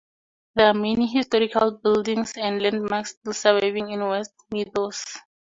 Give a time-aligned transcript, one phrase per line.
[0.55, 1.53] There are many historic
[1.83, 5.03] buildings and landmarks still surviving in Westmeadows.